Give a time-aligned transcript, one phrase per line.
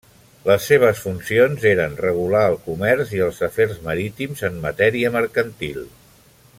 [0.45, 5.85] Les seves funcions eren regular el comerç i els afers marítims en matèria mercantil.